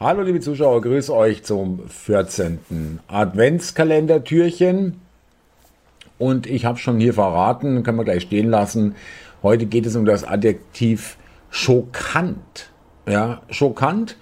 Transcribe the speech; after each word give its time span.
Hallo 0.00 0.22
liebe 0.22 0.38
Zuschauer, 0.38 0.80
grüße 0.80 1.12
euch 1.12 1.42
zum 1.42 1.88
14. 1.88 3.00
Adventskalendertürchen. 3.08 5.00
Und 6.18 6.46
ich 6.46 6.64
habe 6.64 6.78
schon 6.78 7.00
hier 7.00 7.14
verraten, 7.14 7.82
können 7.82 7.98
wir 7.98 8.04
gleich 8.04 8.22
stehen 8.22 8.48
lassen. 8.48 8.94
Heute 9.42 9.66
geht 9.66 9.86
es 9.86 9.96
um 9.96 10.04
das 10.04 10.22
Adjektiv 10.22 11.16
schockant. 11.50 12.70
Ja, 13.08 13.42
schockant. 13.50 14.16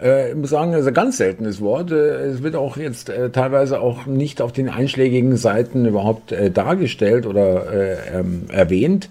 Äh, 0.00 0.30
ich 0.30 0.36
muss 0.36 0.50
sagen, 0.50 0.72
das 0.72 0.82
ist 0.82 0.88
ein 0.88 0.94
ganz 0.94 1.16
seltenes 1.18 1.60
Wort. 1.60 1.90
Äh, 1.90 2.26
es 2.26 2.42
wird 2.42 2.56
auch 2.56 2.76
jetzt 2.76 3.08
äh, 3.08 3.30
teilweise 3.30 3.80
auch 3.80 4.06
nicht 4.06 4.40
auf 4.40 4.52
den 4.52 4.68
einschlägigen 4.68 5.36
Seiten 5.36 5.86
überhaupt 5.86 6.32
äh, 6.32 6.50
dargestellt 6.50 7.26
oder 7.26 7.72
äh, 7.72 8.18
ähm, 8.18 8.44
erwähnt. 8.50 9.08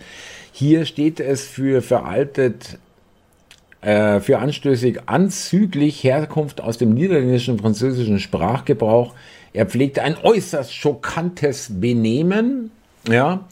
Hier 0.52 0.86
steht 0.86 1.20
es 1.20 1.46
für 1.46 1.82
veraltet 1.82 2.80
äh, 3.82 4.20
für 4.20 4.40
anstößig 4.40 5.02
anzüglich 5.06 6.04
Herkunft 6.04 6.60
aus 6.60 6.78
dem 6.78 6.94
niederländischen 6.94 7.60
französischen 7.60 8.20
Sprachgebrauch. 8.20 9.14
Er 9.54 9.66
pflegte 9.66 10.02
ein 10.04 10.18
äußerst 10.22 10.74
schockantes 10.74 11.70
Benehmen, 11.80 12.72
ja. 13.10 13.46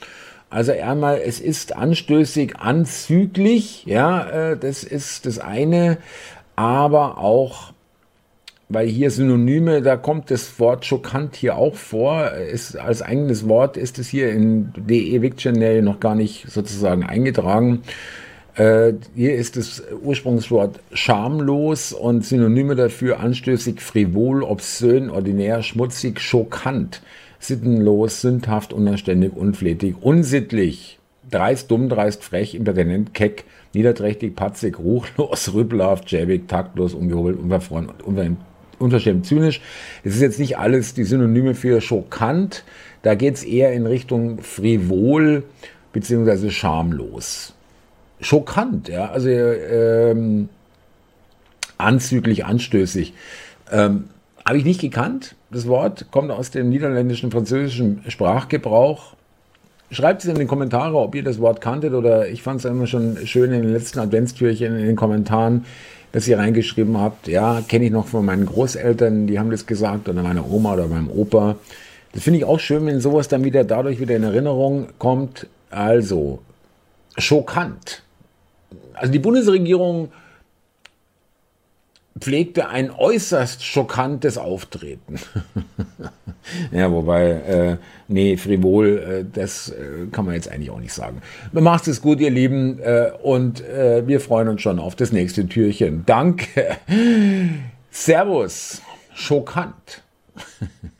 Also 0.49 0.71
einmal, 0.71 1.19
es 1.25 1.41
ist 1.41 1.75
anstößig 1.75 2.55
anzüglich, 2.57 3.85
ja, 3.85 4.51
äh, 4.51 4.57
das 4.57 4.83
ist 4.83 5.25
das 5.25 5.39
eine, 5.39 5.97
aber 6.55 7.17
auch, 7.17 7.73
weil 8.69 8.87
hier 8.87 9.11
Synonyme, 9.11 9.81
da 9.81 9.97
kommt 9.97 10.31
das 10.31 10.57
Wort 10.59 10.85
schockant 10.85 11.35
hier 11.35 11.57
auch 11.57 11.75
vor, 11.75 12.31
ist 12.31 12.77
als 12.77 13.01
eigenes 13.01 13.47
Wort 13.49 13.75
ist 13.75 13.99
es 13.99 14.07
hier 14.07 14.31
in 14.31 14.71
DE 14.77 15.19
Dictionary 15.19 15.81
noch 15.81 15.99
gar 15.99 16.15
nicht 16.15 16.49
sozusagen 16.49 17.03
eingetragen. 17.03 17.83
Äh, 18.55 18.93
hier 19.15 19.35
ist 19.35 19.57
das 19.57 19.83
Ursprungswort 20.01 20.79
schamlos 20.93 21.91
und 21.91 22.25
Synonyme 22.25 22.75
dafür 22.75 23.19
anstößig, 23.19 23.81
frivol, 23.81 24.43
obszön, 24.43 25.09
ordinär, 25.09 25.61
schmutzig, 25.61 26.21
schockant, 26.21 27.01
sittenlos, 27.39 28.21
sündhaft, 28.21 28.73
unanständig, 28.73 29.33
unflätig, 29.35 29.95
unsittlich, 30.01 30.99
dreist, 31.29 31.69
dumm, 31.71 31.89
dreist, 31.89 32.23
frech, 32.23 32.55
impertinent, 32.55 33.13
keck, 33.13 33.45
niederträchtig, 33.73 34.35
patzig, 34.35 34.79
ruchlos, 34.79 35.53
rüppelhaft, 35.53 36.09
schäbig, 36.09 36.47
taktlos, 36.47 36.93
ungehobelt, 36.93 37.39
unverfreund, 37.39 37.91
unverschämt, 38.79 39.25
zynisch. 39.25 39.61
Das 40.03 40.15
ist 40.15 40.21
jetzt 40.21 40.39
nicht 40.39 40.57
alles 40.57 40.93
die 40.93 41.03
Synonyme 41.03 41.55
für 41.55 41.81
schockant. 41.81 42.63
Da 43.01 43.15
geht 43.15 43.35
es 43.35 43.43
eher 43.43 43.73
in 43.73 43.85
Richtung 43.85 44.41
frivol 44.41 45.43
beziehungsweise 45.93 46.51
schamlos 46.51 47.53
schockant, 48.19 48.87
ja, 48.89 49.09
also 49.09 49.29
ähm, 49.29 50.49
anzüglich, 51.77 52.45
anstößig. 52.45 53.13
Ähm, 53.71 54.05
Habe 54.47 54.59
ich 54.59 54.63
nicht 54.63 54.79
gekannt. 54.79 55.35
Das 55.51 55.67
Wort 55.67 56.05
kommt 56.09 56.31
aus 56.31 56.51
dem 56.51 56.69
niederländischen, 56.69 57.31
französischen 57.31 58.01
Sprachgebrauch. 58.07 59.13
Schreibt 59.91 60.23
es 60.23 60.29
in 60.29 60.39
die 60.39 60.45
Kommentare, 60.45 60.95
ob 60.95 61.15
ihr 61.15 61.23
das 61.23 61.41
Wort 61.41 61.59
kanntet 61.59 61.93
oder 61.93 62.29
ich 62.29 62.43
fand 62.43 62.61
es 62.61 62.65
immer 62.65 62.87
schon 62.87 63.17
schön 63.25 63.51
in 63.51 63.63
den 63.63 63.73
letzten 63.73 63.99
Adventstürchen 63.99 64.79
in 64.79 64.85
den 64.85 64.95
Kommentaren, 64.95 65.65
dass 66.13 66.29
ihr 66.29 66.39
reingeschrieben 66.39 66.97
habt, 66.97 67.27
ja, 67.27 67.61
kenne 67.67 67.85
ich 67.85 67.91
noch 67.91 68.07
von 68.07 68.23
meinen 68.23 68.45
Großeltern, 68.45 69.27
die 69.27 69.37
haben 69.37 69.51
das 69.51 69.65
gesagt 69.65 70.07
oder 70.07 70.23
meiner 70.23 70.49
Oma 70.49 70.75
oder 70.75 70.87
meinem 70.87 71.09
Opa. 71.09 71.57
Das 72.13 72.23
finde 72.23 72.39
ich 72.39 72.45
auch 72.45 72.61
schön, 72.61 72.85
wenn 72.85 73.01
sowas 73.01 73.27
dann 73.27 73.43
wieder 73.43 73.65
dadurch 73.65 73.99
wieder 73.99 74.15
in 74.15 74.23
Erinnerung 74.23 74.87
kommt. 74.97 75.47
Also, 75.69 76.39
schockant 77.17 78.01
also 78.97 79.11
die 79.11 79.19
Bundesregierung 79.19 80.09
pflegte 82.19 82.69
ein 82.69 82.91
äußerst 82.91 83.63
schockantes 83.63 84.37
Auftreten. 84.37 85.19
ja, 86.71 86.91
wobei, 86.91 87.29
äh, 87.29 87.77
nee, 88.07 88.37
frivol, 88.37 88.97
äh, 88.97 89.25
das 89.31 89.69
äh, 89.69 90.07
kann 90.11 90.25
man 90.25 90.35
jetzt 90.35 90.49
eigentlich 90.49 90.69
auch 90.69 90.79
nicht 90.79 90.93
sagen. 90.93 91.21
Macht 91.51 91.87
es 91.87 92.01
gut, 92.01 92.19
ihr 92.19 92.31
Lieben, 92.31 92.79
äh, 92.79 93.11
und 93.23 93.61
äh, 93.61 94.07
wir 94.07 94.19
freuen 94.19 94.47
uns 94.47 94.61
schon 94.61 94.79
auf 94.79 94.95
das 94.95 95.11
nächste 95.11 95.47
Türchen. 95.47 96.03
Danke. 96.05 96.77
Servus. 97.91 98.81
Schockant. 99.13 100.03